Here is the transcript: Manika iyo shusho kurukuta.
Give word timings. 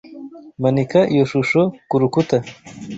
Manika 0.61 0.99
iyo 1.13 1.23
shusho 1.31 1.61
kurukuta. 1.89 2.37